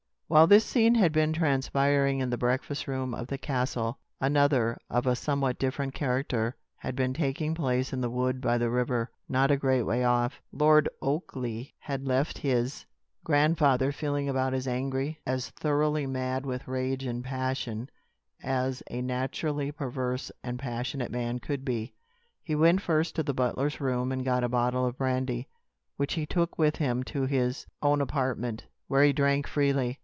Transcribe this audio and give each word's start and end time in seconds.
While 0.33 0.47
this 0.47 0.63
scene 0.63 0.95
had 0.95 1.11
been 1.11 1.33
transpiring 1.33 2.19
in 2.21 2.29
the 2.29 2.37
breakfast 2.37 2.87
room 2.87 3.13
of 3.13 3.27
the 3.27 3.37
castle, 3.37 3.99
another, 4.21 4.77
of 4.89 5.05
a 5.05 5.13
somewhat 5.13 5.59
different 5.59 5.93
character, 5.93 6.55
had 6.77 6.95
been 6.95 7.13
taking 7.13 7.53
place 7.53 7.91
in 7.91 7.99
the 7.99 8.09
wood 8.09 8.39
by 8.39 8.57
the 8.57 8.69
river, 8.69 9.11
not 9.27 9.51
a 9.51 9.57
great 9.57 9.83
way 9.83 10.05
off. 10.05 10.41
Lord 10.53 10.87
Oakleigh 11.01 11.71
had 11.79 12.07
left 12.07 12.37
his 12.37 12.85
grandfather 13.25 13.91
feeling 13.91 14.29
about 14.29 14.53
as 14.53 14.69
angry 14.69 15.19
as 15.25 15.49
thoroughly 15.49 16.07
mad 16.07 16.45
with 16.45 16.65
rage 16.65 17.03
and 17.03 17.25
passion 17.25 17.89
as 18.41 18.81
a 18.89 19.01
naturally 19.01 19.69
perverse 19.69 20.31
and 20.45 20.57
passionate 20.57 21.11
man 21.11 21.39
could 21.39 21.65
be. 21.65 21.93
He 22.41 22.55
went 22.55 22.79
first 22.81 23.17
to 23.17 23.23
the 23.23 23.33
butler's 23.33 23.81
room 23.81 24.13
and 24.13 24.23
got 24.23 24.45
a 24.45 24.47
bottle 24.47 24.85
of 24.85 24.97
brandy, 24.97 25.49
which 25.97 26.13
he 26.13 26.25
took 26.25 26.57
with 26.57 26.77
him 26.77 27.03
to 27.03 27.25
his 27.25 27.67
own 27.81 27.99
apartment, 27.99 28.65
where 28.87 29.03
he 29.03 29.11
drank 29.11 29.45
freely. 29.45 29.97